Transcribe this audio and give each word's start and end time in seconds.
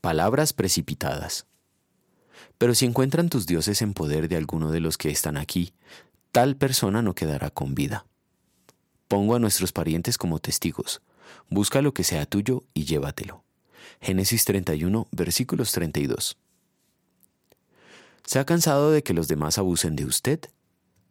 Palabras 0.00 0.52
precipitadas. 0.52 1.46
Pero 2.56 2.74
si 2.74 2.86
encuentran 2.86 3.28
tus 3.28 3.46
dioses 3.46 3.82
en 3.82 3.94
poder 3.94 4.28
de 4.28 4.36
alguno 4.36 4.70
de 4.70 4.80
los 4.80 4.96
que 4.98 5.10
están 5.10 5.36
aquí, 5.36 5.72
tal 6.32 6.56
persona 6.56 7.02
no 7.02 7.14
quedará 7.14 7.50
con 7.50 7.74
vida. 7.74 8.06
Pongo 9.08 9.34
a 9.34 9.38
nuestros 9.38 9.72
parientes 9.72 10.18
como 10.18 10.38
testigos. 10.38 11.02
Busca 11.48 11.82
lo 11.82 11.94
que 11.94 12.04
sea 12.04 12.26
tuyo 12.26 12.64
y 12.74 12.84
llévatelo. 12.84 13.42
Génesis 14.00 14.44
31, 14.44 15.08
versículos 15.10 15.72
32. 15.72 16.36
¿Se 18.24 18.38
ha 18.38 18.44
cansado 18.44 18.90
de 18.90 19.02
que 19.02 19.14
los 19.14 19.26
demás 19.26 19.58
abusen 19.58 19.96
de 19.96 20.04
usted? 20.04 20.40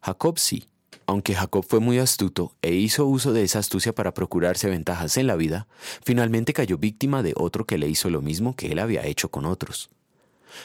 Jacob 0.00 0.38
sí. 0.38 0.68
Aunque 1.08 1.34
Jacob 1.34 1.64
fue 1.66 1.80
muy 1.80 1.98
astuto 1.98 2.54
e 2.60 2.74
hizo 2.74 3.06
uso 3.06 3.32
de 3.32 3.42
esa 3.42 3.60
astucia 3.60 3.94
para 3.94 4.12
procurarse 4.12 4.68
ventajas 4.68 5.16
en 5.16 5.26
la 5.26 5.36
vida, 5.36 5.66
finalmente 6.04 6.52
cayó 6.52 6.76
víctima 6.76 7.22
de 7.22 7.32
otro 7.34 7.64
que 7.64 7.78
le 7.78 7.88
hizo 7.88 8.10
lo 8.10 8.20
mismo 8.20 8.54
que 8.54 8.70
él 8.72 8.78
había 8.78 9.06
hecho 9.06 9.30
con 9.30 9.46
otros. 9.46 9.88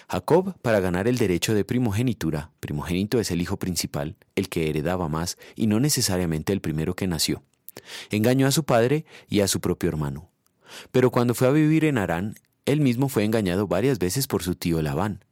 Jacob, 0.10 0.54
para 0.62 0.82
ganar 0.82 1.08
el 1.08 1.18
derecho 1.18 1.54
de 1.54 1.64
primogenitura, 1.64 2.52
primogénito 2.60 3.22
es 3.22 3.32
el 3.32 3.42
hijo 3.42 3.56
principal, 3.56 4.18
el 4.36 4.50
que 4.50 4.70
heredaba 4.70 5.08
más 5.08 5.38
y 5.56 5.68
no 5.68 5.80
necesariamente 5.80 6.52
el 6.52 6.60
primero 6.60 6.94
que 6.94 7.08
nació, 7.08 7.42
engañó 8.10 8.46
a 8.46 8.52
su 8.52 8.66
padre 8.66 9.06
y 9.30 9.40
a 9.40 9.48
su 9.48 9.62
propio 9.62 9.88
hermano. 9.88 10.30
Pero 10.92 11.10
cuando 11.10 11.36
fue 11.36 11.48
a 11.48 11.52
vivir 11.52 11.86
en 11.86 11.98
Harán, 11.98 12.36
él 12.66 12.82
mismo 12.82 13.08
fue 13.08 13.24
engañado 13.24 13.66
varias 13.66 13.98
veces 13.98 14.28
por 14.28 14.44
su 14.44 14.56
tío 14.56 14.82
Labán. 14.82 15.24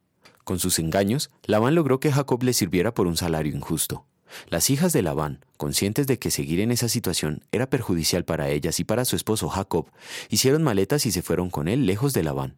Con 0.45 0.57
sus 0.57 0.79
engaños, 0.79 1.31
Labán 1.43 1.75
logró 1.75 1.99
que 1.99 2.13
Jacob 2.13 2.41
le 2.43 2.53
sirviera 2.53 2.93
por 2.93 3.07
un 3.07 3.17
salario 3.17 3.53
injusto. 3.53 4.05
Las 4.49 4.69
hijas 4.69 4.93
de 4.93 5.01
Labán, 5.01 5.45
conscientes 5.57 6.07
de 6.07 6.19
que 6.19 6.31
seguir 6.31 6.59
en 6.59 6.71
esa 6.71 6.89
situación 6.89 7.43
era 7.51 7.69
perjudicial 7.69 8.25
para 8.25 8.49
ellas 8.49 8.79
y 8.79 8.83
para 8.83 9.05
su 9.05 9.15
esposo 9.15 9.49
Jacob, 9.49 9.87
hicieron 10.29 10.63
maletas 10.63 11.05
y 11.05 11.11
se 11.11 11.21
fueron 11.21 11.49
con 11.49 11.67
él 11.67 11.85
lejos 11.85 12.13
de 12.13 12.23
Labán. 12.23 12.55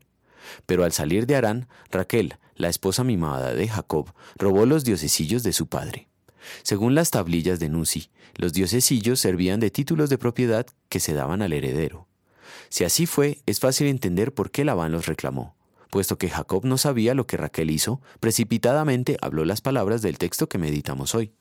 Pero 0.66 0.84
al 0.84 0.92
salir 0.92 1.26
de 1.26 1.36
Arán, 1.36 1.68
Raquel, 1.90 2.36
la 2.56 2.70
esposa 2.70 3.04
mimada 3.04 3.54
de 3.54 3.68
Jacob, 3.68 4.14
robó 4.38 4.66
los 4.66 4.84
diosesillos 4.84 5.44
de 5.44 5.54
su 5.54 5.68
padre. 5.68 6.08
Según 6.64 6.96
las 6.96 7.12
tablillas 7.12 7.60
de 7.60 7.70
Nusi, 7.70 8.10
los 8.36 8.54
diosesillos 8.54 9.20
servían 9.20 9.60
de 9.60 9.72
títulos 9.72 10.10
de 10.10 10.18
propiedad 10.18 10.66
que 10.90 11.00
se 11.00 11.14
daban 11.14 11.42
al 11.42 11.54
heredero. 11.54 12.08
Si 12.70 12.84
así 12.84 13.06
fue, 13.06 13.40
es 13.46 13.60
fácil 13.60 13.88
entender 13.88 14.34
por 14.34 14.52
qué 14.52 14.66
Labán 14.66 14.92
los 14.92 15.06
reclamó. 15.06 15.56
Puesto 15.90 16.18
que 16.18 16.30
Jacob 16.30 16.66
no 16.66 16.78
sabía 16.78 17.14
lo 17.14 17.28
que 17.28 17.38
Raquel 17.38 17.70
hizo, 17.70 18.02
precipitadamente 18.20 19.18
habló 19.22 19.46
las 19.46 19.62
palabras 19.62 20.02
del 20.02 20.18
texto 20.18 20.50
que 20.50 20.58
meditamos 20.58 21.14
hoy. 21.14 21.34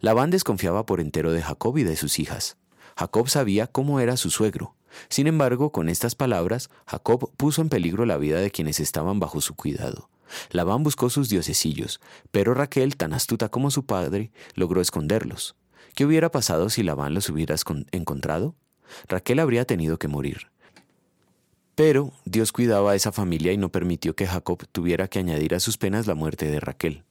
Labán 0.00 0.30
desconfiaba 0.30 0.86
por 0.86 1.00
entero 1.00 1.32
de 1.32 1.42
Jacob 1.42 1.76
y 1.78 1.84
de 1.84 1.96
sus 1.96 2.18
hijas. 2.18 2.56
Jacob 2.96 3.28
sabía 3.28 3.66
cómo 3.66 4.00
era 4.00 4.16
su 4.16 4.30
suegro. 4.30 4.74
Sin 5.08 5.26
embargo, 5.26 5.72
con 5.72 5.88
estas 5.88 6.14
palabras, 6.14 6.70
Jacob 6.86 7.30
puso 7.36 7.62
en 7.62 7.68
peligro 7.68 8.04
la 8.06 8.16
vida 8.16 8.40
de 8.40 8.50
quienes 8.50 8.80
estaban 8.80 9.20
bajo 9.20 9.40
su 9.40 9.54
cuidado. 9.54 10.10
Labán 10.50 10.82
buscó 10.82 11.10
sus 11.10 11.28
diosesillos, 11.28 12.00
pero 12.30 12.54
Raquel, 12.54 12.96
tan 12.96 13.12
astuta 13.12 13.48
como 13.48 13.70
su 13.70 13.84
padre, 13.84 14.30
logró 14.54 14.80
esconderlos. 14.80 15.56
¿Qué 15.94 16.04
hubiera 16.04 16.30
pasado 16.30 16.70
si 16.70 16.82
Labán 16.82 17.14
los 17.14 17.28
hubiera 17.28 17.56
encontrado? 17.90 18.54
Raquel 19.08 19.38
habría 19.38 19.64
tenido 19.64 19.98
que 19.98 20.08
morir. 20.08 20.50
Pero 21.74 22.12
Dios 22.24 22.52
cuidaba 22.52 22.92
a 22.92 22.94
esa 22.94 23.12
familia 23.12 23.52
y 23.52 23.56
no 23.56 23.70
permitió 23.70 24.14
que 24.14 24.26
Jacob 24.26 24.66
tuviera 24.70 25.08
que 25.08 25.18
añadir 25.18 25.54
a 25.54 25.60
sus 25.60 25.78
penas 25.78 26.06
la 26.06 26.14
muerte 26.14 26.50
de 26.50 26.60
Raquel. 26.60 27.04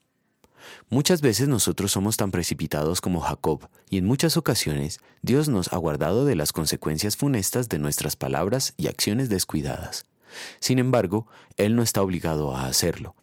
Muchas 0.89 1.21
veces 1.21 1.47
nosotros 1.47 1.91
somos 1.91 2.17
tan 2.17 2.31
precipitados 2.31 3.01
como 3.01 3.21
Jacob, 3.21 3.69
y 3.89 3.97
en 3.97 4.05
muchas 4.05 4.37
ocasiones 4.37 4.99
Dios 5.21 5.49
nos 5.49 5.71
ha 5.73 5.77
guardado 5.77 6.25
de 6.25 6.35
las 6.35 6.51
consecuencias 6.51 7.17
funestas 7.17 7.69
de 7.69 7.79
nuestras 7.79 8.15
palabras 8.15 8.73
y 8.77 8.87
acciones 8.87 9.29
descuidadas. 9.29 10.05
Sin 10.59 10.79
embargo, 10.79 11.27
Él 11.57 11.75
no 11.75 11.83
está 11.83 12.01
obligado 12.01 12.55
a 12.55 12.65
hacerlo, 12.65 13.15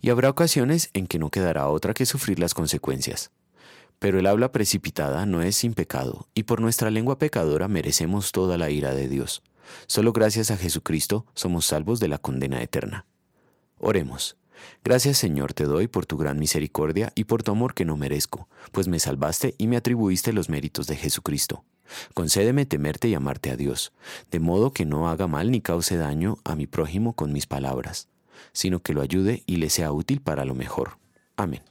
y 0.00 0.10
habrá 0.10 0.30
ocasiones 0.30 0.90
en 0.92 1.06
que 1.06 1.18
no 1.18 1.30
quedará 1.30 1.68
otra 1.68 1.94
que 1.94 2.06
sufrir 2.06 2.38
las 2.38 2.54
consecuencias. 2.54 3.30
Pero 3.98 4.18
el 4.18 4.26
habla 4.26 4.50
precipitada 4.50 5.26
no 5.26 5.42
es 5.42 5.56
sin 5.56 5.74
pecado, 5.74 6.26
y 6.34 6.44
por 6.44 6.60
nuestra 6.60 6.90
lengua 6.90 7.18
pecadora 7.18 7.68
merecemos 7.68 8.32
toda 8.32 8.56
la 8.56 8.70
ira 8.70 8.94
de 8.94 9.08
Dios. 9.08 9.42
Solo 9.86 10.12
gracias 10.12 10.50
a 10.50 10.56
Jesucristo 10.56 11.26
somos 11.34 11.66
salvos 11.66 12.00
de 12.00 12.08
la 12.08 12.18
condena 12.18 12.62
eterna. 12.62 13.06
Oremos. 13.78 14.39
Gracias 14.84 15.18
Señor 15.18 15.52
te 15.52 15.64
doy 15.64 15.88
por 15.88 16.06
tu 16.06 16.16
gran 16.16 16.38
misericordia 16.38 17.12
y 17.14 17.24
por 17.24 17.42
tu 17.42 17.52
amor 17.52 17.74
que 17.74 17.84
no 17.84 17.96
merezco, 17.96 18.48
pues 18.72 18.88
me 18.88 18.98
salvaste 18.98 19.54
y 19.58 19.66
me 19.66 19.76
atribuiste 19.76 20.32
los 20.32 20.48
méritos 20.48 20.86
de 20.86 20.96
Jesucristo. 20.96 21.64
Concédeme 22.14 22.66
temerte 22.66 23.08
y 23.08 23.14
amarte 23.14 23.50
a 23.50 23.56
Dios, 23.56 23.92
de 24.30 24.40
modo 24.40 24.72
que 24.72 24.84
no 24.84 25.08
haga 25.08 25.26
mal 25.26 25.50
ni 25.50 25.60
cause 25.60 25.96
daño 25.96 26.38
a 26.44 26.54
mi 26.54 26.66
prójimo 26.66 27.14
con 27.14 27.32
mis 27.32 27.46
palabras, 27.46 28.08
sino 28.52 28.80
que 28.80 28.94
lo 28.94 29.02
ayude 29.02 29.42
y 29.46 29.56
le 29.56 29.70
sea 29.70 29.92
útil 29.92 30.20
para 30.20 30.44
lo 30.44 30.54
mejor. 30.54 30.98
Amén. 31.36 31.69